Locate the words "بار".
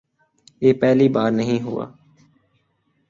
1.09-1.31